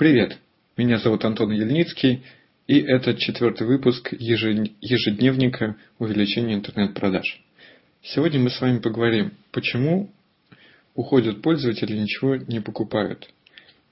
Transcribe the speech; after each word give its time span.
Привет, 0.00 0.38
меня 0.78 0.96
зовут 0.96 1.26
Антон 1.26 1.50
Ельницкий, 1.50 2.24
и 2.66 2.80
это 2.80 3.14
четвертый 3.14 3.66
выпуск 3.66 4.14
ежедневника 4.14 5.76
увеличения 5.98 6.54
интернет-продаж. 6.54 7.44
Сегодня 8.00 8.40
мы 8.40 8.48
с 8.48 8.58
вами 8.62 8.78
поговорим, 8.78 9.34
почему 9.52 10.10
уходят 10.94 11.42
пользователи 11.42 11.94
и 11.94 12.00
ничего 12.00 12.36
не 12.36 12.60
покупают. 12.60 13.28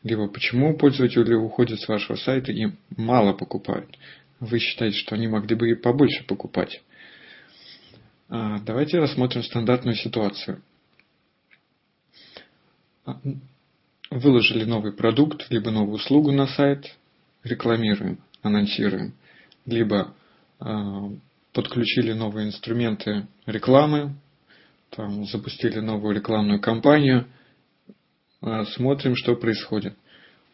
Либо 0.03 0.29
почему 0.29 0.79
пользователи 0.79 1.35
уходят 1.35 1.79
с 1.79 1.87
вашего 1.87 2.17
сайта 2.17 2.53
и 2.53 2.69
мало 2.97 3.35
покупают. 3.35 3.95
Вы 4.41 4.61
считаете, 4.61 4.97
что 4.97 5.15
они 5.15 5.29
могли 5.29 5.57
бы 5.57 5.69
и 5.69 5.75
побольше 5.75 6.25
покупать. 6.25 6.81
А, 8.31 8.61
давайте 8.61 8.99
рассмотрим 8.99 9.43
стандартную 9.43 9.97
ситуацию. 9.97 10.63
А, 14.11 14.19
выложили 14.19 14.65
новый 14.65 14.93
продукт, 14.93 15.47
либо 15.51 15.71
новую 15.71 15.97
услугу 15.97 16.33
на 16.33 16.47
сайт, 16.47 16.97
рекламируем, 17.45 18.19
анонсируем, 18.43 19.15
либо 19.67 20.15
э, 20.61 20.65
подключили 21.53 22.13
новые 22.13 22.49
инструменты 22.49 23.27
рекламы, 23.47 24.15
там, 24.91 25.25
запустили 25.27 25.81
новую 25.81 26.15
рекламную 26.15 26.61
кампанию, 26.61 27.27
э, 28.43 28.65
смотрим, 28.75 29.15
что 29.17 29.37
происходит. 29.37 29.95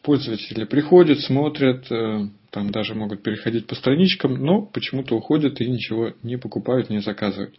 Пользователи 0.02 0.64
приходят, 0.64 1.20
смотрят, 1.20 1.90
э, 1.90 2.28
там 2.50 2.70
даже 2.70 2.94
могут 2.94 3.22
переходить 3.22 3.66
по 3.66 3.74
страничкам, 3.74 4.34
но 4.34 4.62
почему-то 4.62 5.16
уходят 5.16 5.60
и 5.60 5.70
ничего 5.70 6.12
не 6.22 6.36
покупают, 6.36 6.90
не 6.90 7.00
заказывают. 7.00 7.54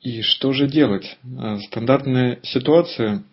И 0.00 0.22
что 0.22 0.52
же 0.52 0.68
делать? 0.68 1.18
Стандартная 1.66 2.38
ситуация 2.42 3.24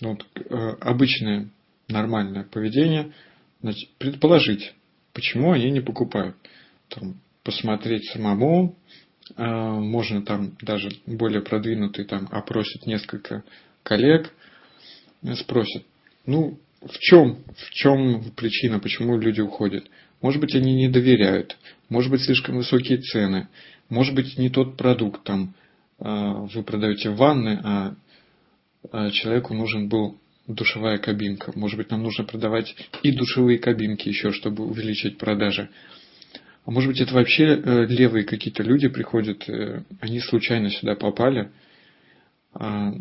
вот, 0.00 0.24
э, 0.34 0.76
обычное 0.80 1.48
нормальное 1.88 2.44
поведение, 2.44 3.12
значит, 3.62 3.90
предположить, 3.98 4.74
почему 5.12 5.52
они 5.52 5.70
не 5.70 5.80
покупают. 5.80 6.36
Там, 6.88 7.20
посмотреть 7.42 8.04
самому, 8.10 8.76
э, 9.36 9.44
можно 9.44 10.22
там 10.22 10.56
даже 10.62 10.90
более 11.06 11.42
продвинутый 11.42 12.04
там 12.04 12.28
опросить 12.30 12.86
несколько 12.86 13.42
коллег, 13.82 14.32
э, 15.22 15.34
спросят, 15.34 15.84
ну, 16.26 16.58
в 16.82 16.98
чем, 17.00 17.38
в 17.56 17.70
чем 17.70 18.30
причина, 18.36 18.78
почему 18.78 19.18
люди 19.18 19.40
уходят? 19.40 19.84
Может 20.22 20.40
быть, 20.40 20.54
они 20.54 20.74
не 20.74 20.88
доверяют, 20.88 21.56
может 21.88 22.10
быть, 22.10 22.22
слишком 22.22 22.56
высокие 22.56 22.98
цены, 22.98 23.48
может 23.88 24.14
быть, 24.14 24.38
не 24.38 24.50
тот 24.50 24.76
продукт 24.76 25.24
там, 25.24 25.54
вы 25.98 26.62
продаете 26.62 27.10
ванны, 27.10 27.60
а, 27.64 27.94
человеку 29.12 29.54
нужен 29.54 29.88
был 29.88 30.18
душевая 30.48 30.98
кабинка. 30.98 31.52
Может 31.54 31.76
быть, 31.76 31.90
нам 31.90 32.02
нужно 32.02 32.24
продавать 32.24 32.74
и 33.02 33.12
душевые 33.12 33.58
кабинки 33.58 34.08
еще, 34.08 34.32
чтобы 34.32 34.64
увеличить 34.66 35.18
продажи. 35.18 35.68
А 36.64 36.70
может 36.70 36.90
быть, 36.90 37.00
это 37.00 37.14
вообще 37.14 37.44
э, 37.44 37.86
левые 37.86 38.24
какие-то 38.24 38.62
люди 38.62 38.88
приходят, 38.88 39.48
э, 39.48 39.84
они 40.00 40.20
случайно 40.20 40.70
сюда 40.70 40.96
попали. 40.96 41.50
А, 42.52 42.92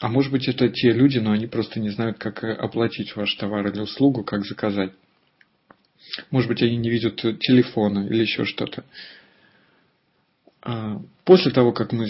а 0.00 0.08
может 0.08 0.32
быть, 0.32 0.48
это 0.48 0.68
те 0.68 0.92
люди, 0.92 1.18
но 1.18 1.32
они 1.32 1.46
просто 1.46 1.80
не 1.80 1.90
знают, 1.90 2.18
как 2.18 2.42
э, 2.44 2.52
оплатить 2.52 3.16
ваш 3.16 3.34
товар 3.36 3.66
или 3.68 3.80
услугу, 3.80 4.24
как 4.24 4.44
заказать. 4.44 4.92
Может 6.30 6.48
быть, 6.48 6.62
они 6.62 6.76
не 6.76 6.90
видят 6.90 7.16
телефона 7.16 8.06
или 8.06 8.22
еще 8.22 8.44
что-то. 8.44 8.84
А, 10.62 11.00
после 11.24 11.50
того, 11.50 11.72
как 11.72 11.92
мы 11.92 12.06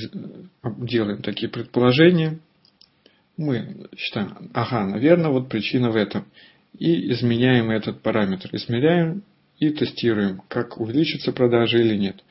делаем 0.89 1.23
такие 1.23 1.49
предположения, 1.49 2.39
мы 3.37 3.89
считаем, 3.97 4.51
ага, 4.55 4.87
наверное, 4.87 5.31
вот 5.31 5.49
причина 5.49 5.91
в 5.91 5.97
этом. 5.97 6.27
И 6.79 7.13
изменяем 7.13 7.71
этот 7.71 8.03
параметр. 8.03 8.49
Измеряем 8.53 9.23
и 9.59 9.71
тестируем, 9.71 10.43
как 10.49 10.79
увеличится 10.81 11.33
продажи 11.33 11.81
или 11.81 11.97
нет. 11.97 12.23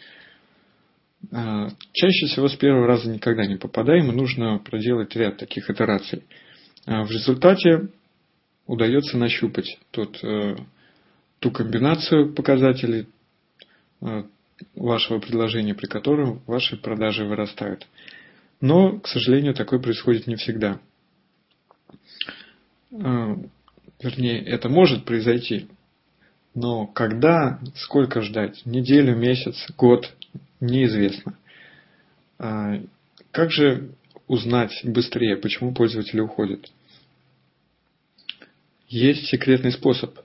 А, 1.31 1.69
чаще 1.93 2.25
всего 2.27 2.49
с 2.49 2.55
первого 2.55 2.87
раза 2.87 3.09
никогда 3.09 3.45
не 3.45 3.57
попадаем, 3.57 4.09
и 4.09 4.15
нужно 4.15 4.57
проделать 4.59 5.15
ряд 5.15 5.37
таких 5.37 5.69
итераций. 5.69 6.23
А, 6.85 7.03
в 7.03 7.11
результате 7.11 7.89
удается 8.65 9.17
нащупать 9.17 9.77
тот, 9.91 10.23
э, 10.23 10.55
ту 11.39 11.51
комбинацию 11.51 12.33
показателей 12.33 13.07
э, 14.01 14.23
вашего 14.75 15.19
предложения, 15.19 15.75
при 15.75 15.87
котором 15.87 16.41
ваши 16.47 16.77
продажи 16.77 17.25
вырастают. 17.25 17.87
Но, 18.61 18.99
к 18.99 19.07
сожалению, 19.07 19.53
такое 19.53 19.79
происходит 19.79 20.27
не 20.27 20.35
всегда. 20.35 20.79
Э, 22.91 23.35
вернее, 24.01 24.43
это 24.43 24.69
может 24.69 25.05
произойти, 25.05 25.67
но 26.53 26.85
когда, 26.87 27.59
сколько 27.75 28.21
ждать, 28.21 28.65
неделю, 28.65 29.15
месяц, 29.15 29.55
год, 29.77 30.13
неизвестно. 30.59 31.37
А, 32.37 32.81
как 33.31 33.51
же 33.51 33.91
узнать 34.27 34.73
быстрее, 34.83 35.37
почему 35.37 35.73
пользователи 35.73 36.19
уходят? 36.19 36.69
Есть 38.87 39.27
секретный 39.27 39.71
способ. 39.71 40.19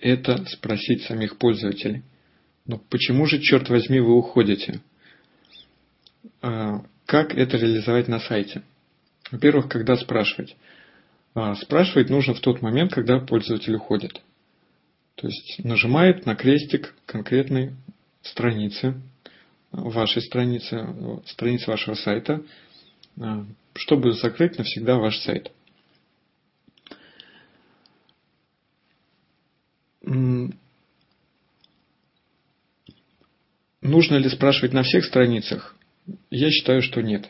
Это 0.00 0.44
спросить 0.46 1.02
самих 1.02 1.36
пользователей. 1.36 2.02
Но 2.66 2.78
почему 2.78 3.26
же, 3.26 3.38
черт 3.40 3.68
возьми, 3.68 4.00
вы 4.00 4.14
уходите? 4.14 4.80
Как 6.40 7.34
это 7.34 7.56
реализовать 7.58 8.08
на 8.08 8.18
сайте? 8.20 8.62
Во-первых, 9.34 9.68
когда 9.68 9.96
спрашивать? 9.96 10.56
А, 11.34 11.56
спрашивать 11.56 12.08
нужно 12.08 12.34
в 12.34 12.40
тот 12.40 12.62
момент, 12.62 12.92
когда 12.92 13.18
пользователь 13.18 13.74
уходит. 13.74 14.22
То 15.16 15.26
есть 15.26 15.58
нажимает 15.64 16.24
на 16.24 16.36
крестик 16.36 16.94
конкретной 17.04 17.74
страницы, 18.22 18.94
вашей 19.72 20.22
страницы, 20.22 20.86
страницы 21.26 21.68
вашего 21.68 21.96
сайта, 21.96 22.44
а, 23.20 23.44
чтобы 23.74 24.12
закрыть 24.12 24.56
навсегда 24.56 24.98
ваш 24.98 25.18
сайт. 25.18 25.50
Нужно 30.00 30.54
ли 34.14 34.28
спрашивать 34.28 34.72
на 34.72 34.84
всех 34.84 35.04
страницах? 35.04 35.74
Я 36.30 36.52
считаю, 36.52 36.82
что 36.82 37.00
нет. 37.02 37.28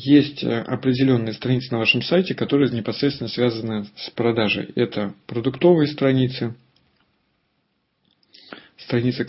Есть 0.00 0.44
э, 0.44 0.60
определенные 0.60 1.32
страницы 1.32 1.72
на 1.72 1.78
вашем 1.78 2.02
сайте, 2.02 2.32
которые 2.36 2.70
непосредственно 2.70 3.28
связаны 3.28 3.84
с 3.96 4.10
продажей. 4.10 4.70
Это 4.76 5.12
продуктовые 5.26 5.88
страницы, 5.88 6.54
страницы 8.76 9.24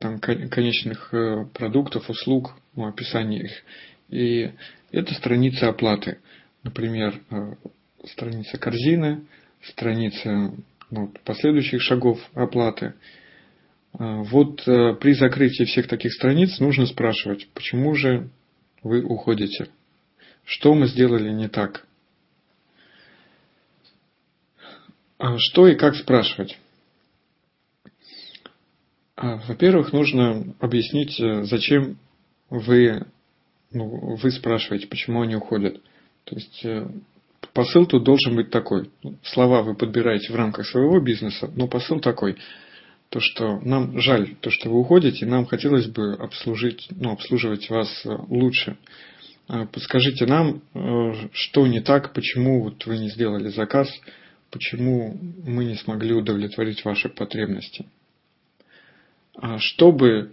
там, 0.00 0.18
конечных 0.18 1.14
э, 1.14 1.44
продуктов, 1.54 2.10
услуг, 2.10 2.56
ну, 2.74 2.88
описание 2.88 3.44
их. 3.44 3.52
И 4.08 4.50
это 4.90 5.14
страницы 5.14 5.64
оплаты. 5.66 6.18
Например, 6.64 7.14
э, 7.30 7.54
страница 8.08 8.58
корзины, 8.58 9.26
страница 9.62 10.52
ну, 10.90 11.14
последующих 11.24 11.82
шагов 11.82 12.18
оплаты. 12.34 12.94
Вот 13.92 14.62
при 14.64 15.12
закрытии 15.14 15.64
всех 15.64 15.88
таких 15.88 16.12
страниц 16.14 16.58
нужно 16.60 16.86
спрашивать, 16.86 17.48
почему 17.54 17.94
же 17.94 18.30
вы 18.82 19.02
уходите. 19.02 19.68
Что 20.50 20.74
мы 20.74 20.88
сделали 20.88 21.30
не 21.30 21.48
так? 21.48 21.86
А 25.16 25.36
что 25.38 25.68
и 25.68 25.76
как 25.76 25.94
спрашивать? 25.94 26.58
А, 29.14 29.36
во-первых, 29.46 29.92
нужно 29.92 30.52
объяснить, 30.58 31.20
э, 31.20 31.44
зачем 31.44 31.98
вы, 32.48 33.06
ну, 33.70 34.16
вы 34.16 34.30
спрашиваете, 34.32 34.88
почему 34.88 35.22
они 35.22 35.36
уходят. 35.36 35.80
То 36.24 36.34
есть 36.34 36.64
э, 36.64 36.88
посыл 37.52 37.86
тут 37.86 38.02
должен 38.02 38.34
быть 38.34 38.50
такой. 38.50 38.90
Слова 39.22 39.62
вы 39.62 39.76
подбираете 39.76 40.32
в 40.32 40.36
рамках 40.36 40.66
своего 40.66 40.98
бизнеса, 40.98 41.48
но 41.54 41.68
посыл 41.68 42.00
такой. 42.00 42.38
То, 43.10 43.20
что 43.20 43.60
нам 43.60 44.00
жаль, 44.00 44.34
то, 44.40 44.50
что 44.50 44.68
вы 44.68 44.80
уходите, 44.80 45.26
нам 45.26 45.46
хотелось 45.46 45.86
бы 45.86 46.14
обслужить, 46.14 46.88
ну, 46.90 47.12
обслуживать 47.12 47.70
вас 47.70 48.04
э, 48.04 48.16
лучше. 48.28 48.76
А, 49.52 49.66
подскажите 49.66 50.26
нам, 50.26 50.62
э, 50.74 51.28
что 51.32 51.66
не 51.66 51.80
так, 51.80 52.12
почему 52.12 52.62
вот 52.62 52.86
вы 52.86 52.98
не 52.98 53.08
сделали 53.08 53.48
заказ, 53.48 53.88
почему 54.52 55.18
мы 55.44 55.64
не 55.64 55.74
смогли 55.74 56.12
удовлетворить 56.12 56.84
ваши 56.84 57.08
потребности. 57.08 57.86
А 59.34 59.58
чтобы 59.58 60.30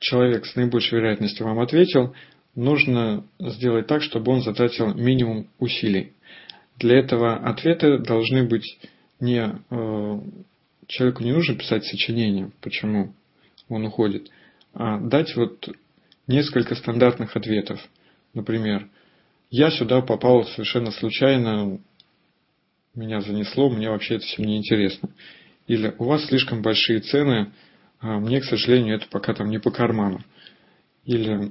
человек 0.00 0.46
с 0.46 0.56
наибольшей 0.56 0.98
вероятностью 0.98 1.44
вам 1.44 1.60
ответил, 1.60 2.14
нужно 2.54 3.26
сделать 3.38 3.86
так, 3.86 4.00
чтобы 4.00 4.32
он 4.32 4.40
затратил 4.40 4.94
минимум 4.94 5.50
усилий. 5.58 6.14
Для 6.78 7.00
этого 7.00 7.36
ответы 7.36 7.98
должны 7.98 8.44
быть 8.44 8.78
не... 9.20 9.46
Э, 9.68 10.20
человеку 10.86 11.22
не 11.22 11.32
нужно 11.32 11.54
писать 11.54 11.84
сочинение, 11.84 12.50
почему 12.62 13.12
он 13.68 13.84
уходит, 13.84 14.30
а 14.72 14.98
дать 14.98 15.36
вот 15.36 15.68
несколько 16.28 16.76
стандартных 16.76 17.36
ответов. 17.36 17.80
Например, 18.34 18.88
я 19.50 19.70
сюда 19.70 20.02
попал 20.02 20.44
совершенно 20.44 20.92
случайно, 20.92 21.80
меня 22.94 23.20
занесло, 23.20 23.70
мне 23.70 23.90
вообще 23.90 24.16
это 24.16 24.24
все 24.24 24.44
не 24.44 24.58
интересно. 24.58 25.08
Или 25.66 25.94
у 25.98 26.04
вас 26.04 26.26
слишком 26.26 26.62
большие 26.62 27.00
цены, 27.00 27.52
а 28.00 28.18
мне, 28.20 28.40
к 28.40 28.44
сожалению, 28.44 28.96
это 28.96 29.06
пока 29.10 29.34
там 29.34 29.50
не 29.50 29.58
по 29.58 29.70
карману. 29.70 30.20
Или 31.04 31.50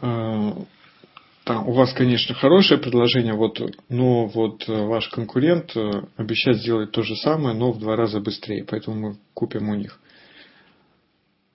там, 0.00 1.66
у 1.66 1.72
вас, 1.72 1.92
конечно, 1.92 2.34
хорошее 2.34 2.78
предложение, 2.78 3.34
вот, 3.34 3.60
но 3.88 4.26
вот 4.26 4.68
ваш 4.68 5.08
конкурент 5.08 5.76
обещает 6.16 6.58
сделать 6.58 6.92
то 6.92 7.02
же 7.02 7.16
самое, 7.16 7.56
но 7.56 7.72
в 7.72 7.80
два 7.80 7.96
раза 7.96 8.20
быстрее, 8.20 8.64
поэтому 8.64 8.96
мы 8.96 9.16
купим 9.34 9.68
у 9.68 9.74
них. 9.74 9.98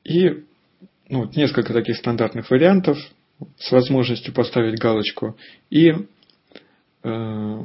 И 0.06 0.46
ну, 1.10 1.30
несколько 1.36 1.74
таких 1.74 1.98
стандартных 1.98 2.50
вариантов 2.50 2.98
с 3.58 3.72
возможностью 3.72 4.34
поставить 4.34 4.80
галочку. 4.80 5.38
И 5.70 5.92
э, 7.04 7.60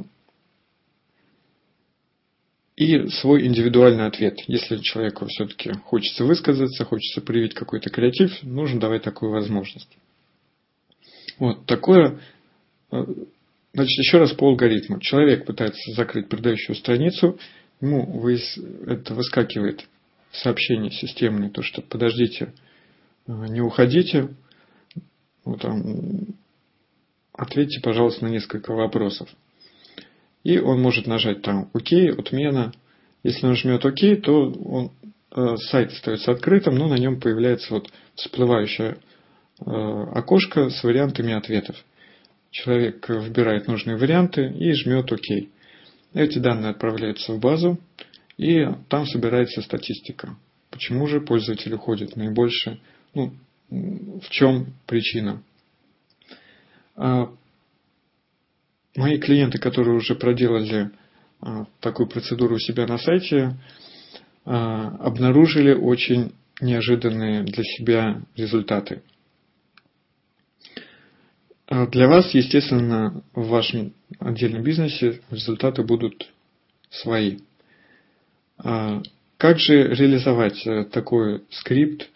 и 2.75 3.07
свой 3.09 3.45
индивидуальный 3.45 4.07
ответ. 4.07 4.39
Если 4.47 4.77
человеку 4.77 5.27
все-таки 5.27 5.71
хочется 5.85 6.25
высказаться, 6.25 6.83
хочется 6.83 7.21
проявить 7.21 7.53
какой-то 7.53 7.91
креатив, 7.91 8.41
нужно 8.41 8.79
давать 8.79 9.03
такую 9.03 9.31
возможность. 9.31 9.97
Вот 11.37 11.65
такое. 11.67 12.19
Э, 12.91 13.05
значит, 13.73 13.99
еще 13.99 14.17
раз 14.17 14.33
по 14.33 14.47
алгоритму. 14.47 14.99
Человек 14.99 15.45
пытается 15.45 15.93
закрыть 15.93 16.27
продающую 16.27 16.75
страницу, 16.75 17.37
ему 17.79 18.27
это 18.87 19.13
выскакивает 19.13 19.87
сообщение 20.31 20.91
системное, 20.91 21.49
то 21.49 21.61
что 21.61 21.81
подождите, 21.81 22.53
э, 23.27 23.31
не 23.31 23.61
уходите, 23.61 24.29
вот 25.43 25.61
там, 25.61 26.35
ответьте, 27.33 27.81
пожалуйста, 27.81 28.25
на 28.25 28.29
несколько 28.29 28.73
вопросов. 28.73 29.29
И 30.43 30.59
он 30.59 30.81
может 30.81 31.07
нажать 31.07 31.41
там 31.41 31.69
ОК, 31.73 32.19
отмена. 32.19 32.71
Если 33.23 33.45
он 33.45 33.55
жмет 33.55 33.85
ОК, 33.85 34.23
то 34.23 34.51
он, 34.51 34.91
э, 35.35 35.55
сайт 35.57 35.91
остается 35.91 36.31
открытым, 36.31 36.75
но 36.75 36.87
на 36.87 36.95
нем 36.95 37.19
появляется 37.19 37.73
вот 37.73 37.91
всплывающее 38.15 38.97
э, 39.59 39.63
окошко 39.65 40.69
с 40.69 40.83
вариантами 40.83 41.33
ответов. 41.33 41.75
Человек 42.49 43.07
выбирает 43.07 43.67
нужные 43.67 43.97
варианты 43.97 44.47
и 44.47 44.73
жмет 44.73 45.11
ОК. 45.11 45.47
Эти 46.13 46.39
данные 46.39 46.71
отправляются 46.71 47.33
в 47.33 47.39
базу, 47.39 47.79
и 48.37 48.67
там 48.89 49.05
собирается 49.05 49.61
статистика. 49.61 50.37
Почему 50.69 51.07
же 51.07 51.21
пользователь 51.21 51.73
уходит 51.73 52.15
наибольше? 52.15 52.79
Ну, 53.13 53.33
в 53.69 54.29
чем 54.29 54.73
причина? 54.85 55.43
А, 56.95 57.31
Мои 58.95 59.17
клиенты, 59.19 59.57
которые 59.57 59.95
уже 59.95 60.15
проделали 60.15 60.91
а, 61.39 61.65
такую 61.79 62.09
процедуру 62.09 62.55
у 62.55 62.59
себя 62.59 62.85
на 62.85 62.97
сайте, 62.97 63.57
а, 64.43 64.89
обнаружили 64.97 65.73
очень 65.73 66.33
неожиданные 66.59 67.43
для 67.43 67.63
себя 67.63 68.21
результаты. 68.35 69.01
Для 71.69 72.09
вас, 72.09 72.33
естественно, 72.33 73.23
в 73.33 73.47
вашем 73.47 73.93
отдельном 74.19 74.61
бизнесе 74.61 75.21
результаты 75.31 75.83
будут 75.83 76.29
свои. 76.89 77.39
Как 79.41 79.57
же 79.57 79.87
реализовать 79.87 80.67
э, 80.67 80.83
такой 80.83 81.43
скрипт, 81.49 82.07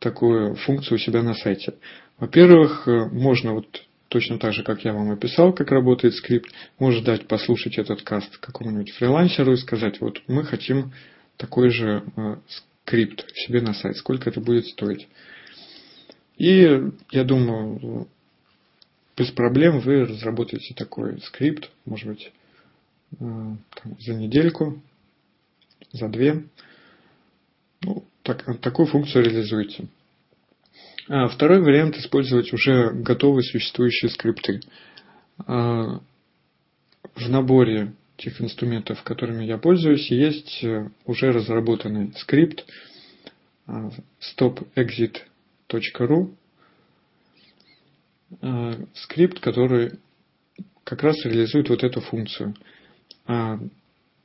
такую 0.00 0.56
функцию 0.56 0.96
у 0.96 0.98
себя 0.98 1.22
на 1.22 1.32
сайте? 1.32 1.74
Во-первых, 2.18 2.88
э, 2.88 3.04
можно 3.04 3.52
вот 3.52 3.84
точно 4.08 4.40
так 4.40 4.52
же, 4.52 4.64
как 4.64 4.84
я 4.84 4.92
вам 4.92 5.12
описал, 5.12 5.52
как 5.52 5.70
работает 5.70 6.16
скрипт, 6.16 6.50
может 6.80 7.04
дать 7.04 7.28
послушать 7.28 7.78
этот 7.78 8.02
каст 8.02 8.36
какому-нибудь 8.38 8.90
фрилансеру 8.94 9.52
и 9.52 9.58
сказать, 9.58 10.00
вот 10.00 10.20
мы 10.26 10.42
хотим 10.42 10.92
такой 11.36 11.70
же 11.70 12.02
э, 12.16 12.36
скрипт 12.48 13.32
себе 13.36 13.60
на 13.60 13.74
сайт, 13.74 13.96
сколько 13.96 14.28
это 14.28 14.40
будет 14.40 14.66
стоить. 14.66 15.06
И 16.36 16.68
я 17.12 17.22
думаю, 17.22 18.08
без 19.16 19.30
проблем 19.30 19.78
вы 19.78 20.04
разработаете 20.04 20.74
такой 20.74 21.20
скрипт, 21.20 21.70
может 21.84 22.08
быть, 22.08 22.32
за 23.20 24.14
недельку, 24.14 24.82
за 25.92 26.08
две. 26.08 26.44
Ну, 27.82 28.04
так, 28.22 28.60
такую 28.60 28.86
функцию 28.86 29.24
реализуйте. 29.24 29.88
А 31.08 31.28
второй 31.28 31.60
вариант– 31.60 31.96
использовать 31.98 32.52
уже 32.52 32.92
готовые 32.92 33.42
существующие 33.42 34.08
скрипты. 34.10 34.60
А, 35.46 36.00
в 37.14 37.28
наборе 37.28 37.94
тех 38.16 38.40
инструментов, 38.40 39.02
которыми 39.02 39.44
я 39.44 39.58
пользуюсь, 39.58 40.10
есть 40.10 40.62
э, 40.62 40.88
уже 41.06 41.32
разработанный 41.32 42.12
скрипт 42.16 42.64
а, 43.66 43.90
stopexit.ru 44.20 46.34
а, 48.40 48.74
скрипт, 48.94 49.40
который 49.40 49.98
как 50.84 51.02
раз 51.02 51.24
реализует 51.24 51.68
вот 51.68 51.82
эту 51.82 52.00
функцию. 52.00 52.54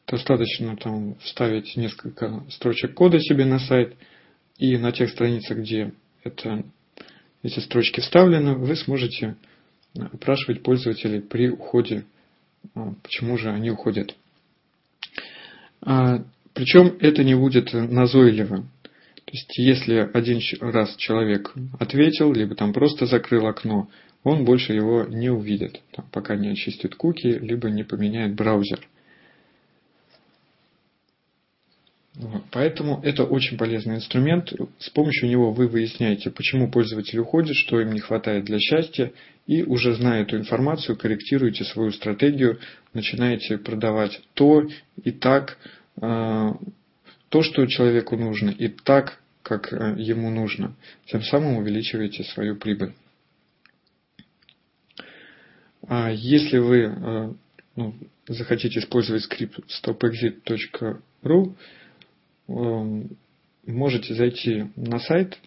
Достаточно 0.07 0.77
там 0.77 1.15
вставить 1.15 1.75
несколько 1.75 2.43
строчек 2.49 2.93
кода 2.93 3.19
себе 3.19 3.45
на 3.45 3.59
сайт, 3.59 3.95
и 4.57 4.77
на 4.77 4.91
тех 4.91 5.09
страницах, 5.09 5.59
где 5.59 5.93
это, 6.23 6.63
эти 7.43 7.59
строчки 7.59 7.99
вставлены, 7.99 8.55
вы 8.55 8.75
сможете 8.75 9.35
опрашивать 9.95 10.63
пользователей 10.63 11.21
при 11.21 11.49
уходе, 11.49 12.05
а, 12.73 12.93
почему 13.03 13.37
же 13.37 13.49
они 13.49 13.69
уходят. 13.69 14.15
А, 15.81 16.23
Причем 16.53 16.97
это 16.99 17.23
не 17.23 17.35
будет 17.35 17.73
назойливо. 17.73 18.67
То 19.25 19.31
есть, 19.31 19.57
если 19.57 20.09
один 20.13 20.39
раз 20.61 20.95
человек 20.95 21.53
ответил, 21.79 22.33
либо 22.33 22.55
там 22.55 22.73
просто 22.73 23.05
закрыл 23.05 23.45
окно, 23.45 23.89
он 24.23 24.45
больше 24.45 24.73
его 24.73 25.03
не 25.03 25.29
увидит, 25.29 25.81
там, 25.91 26.07
пока 26.11 26.35
не 26.35 26.49
очистит 26.49 26.95
куки, 26.95 27.27
либо 27.27 27.69
не 27.69 27.83
поменяет 27.83 28.35
браузер. 28.35 28.79
Поэтому 32.51 32.99
это 33.03 33.25
очень 33.25 33.57
полезный 33.57 33.95
инструмент. 33.95 34.51
С 34.79 34.89
помощью 34.89 35.29
него 35.29 35.51
вы 35.51 35.67
выясняете, 35.67 36.31
почему 36.31 36.71
пользователь 36.71 37.19
уходит, 37.19 37.55
что 37.55 37.79
им 37.79 37.91
не 37.91 37.99
хватает 37.99 38.45
для 38.45 38.59
счастья, 38.59 39.11
и 39.45 39.63
уже 39.63 39.93
зная 39.93 40.23
эту 40.23 40.37
информацию, 40.37 40.97
корректируете 40.97 41.63
свою 41.63 41.91
стратегию, 41.91 42.59
начинаете 42.93 43.59
продавать 43.59 44.19
то 44.33 44.67
и 45.03 45.11
так, 45.11 45.57
э, 46.01 46.49
то, 47.29 47.43
что 47.43 47.65
человеку 47.67 48.17
нужно, 48.17 48.49
и 48.49 48.67
так, 48.67 49.19
как 49.43 49.71
э, 49.71 49.95
ему 49.97 50.31
нужно. 50.31 50.75
Тем 51.05 51.21
самым 51.21 51.57
увеличиваете 51.57 52.23
свою 52.23 52.55
прибыль. 52.55 52.93
А 55.87 56.09
если 56.11 56.57
вы 56.57 56.79
э, 56.79 57.33
ну, 57.75 57.95
захотите 58.27 58.79
использовать 58.79 59.23
скрипт 59.23 59.59
stopexit.ru, 59.69 61.55
можете 62.47 64.13
зайти 64.13 64.67
на 64.75 64.99
сайт. 64.99 65.37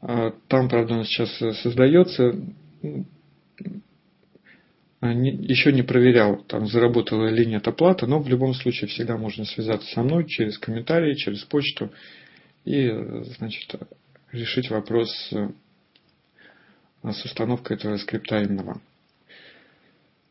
А, 0.00 0.32
там, 0.48 0.68
правда, 0.68 0.94
он 0.94 1.04
сейчас 1.04 1.30
создается. 1.60 2.34
А, 5.00 5.12
Еще 5.12 5.72
не 5.72 5.82
проверял, 5.82 6.42
там 6.44 6.66
заработала 6.66 7.28
или 7.28 7.44
нет 7.44 7.66
оплата, 7.68 8.06
но 8.06 8.20
в 8.20 8.28
любом 8.28 8.54
случае 8.54 8.88
всегда 8.88 9.16
можно 9.16 9.44
связаться 9.44 9.92
со 9.92 10.02
мной 10.02 10.26
через 10.26 10.58
комментарии, 10.58 11.14
через 11.14 11.44
почту 11.44 11.90
и, 12.64 12.88
значит, 13.38 13.74
решить 14.32 14.70
вопрос 14.70 15.10
э, 15.32 15.50
с 17.02 17.24
установкой 17.24 17.76
этого 17.76 17.96
скрипта 17.96 18.42
именно 18.42 18.80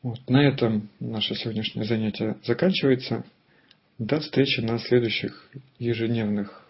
Вот. 0.03 0.19
На 0.29 0.47
этом 0.47 0.89
наше 0.99 1.35
сегодняшнее 1.35 1.85
занятие 1.85 2.37
заканчивается. 2.43 3.23
До 3.97 4.19
встречи 4.19 4.59
на 4.59 4.77
следующих 4.77 5.49
ежедневных 5.79 6.67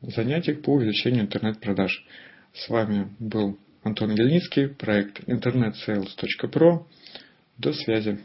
занятиях 0.00 0.62
по 0.62 0.74
увеличению 0.74 1.22
интернет-продаж. 1.22 2.06
С 2.52 2.68
вами 2.68 3.08
был 3.18 3.58
Антон 3.82 4.12
Ельницкий, 4.12 4.68
проект 4.68 5.20
internetsales.pro. 5.28 6.86
До 7.56 7.72
связи. 7.72 8.20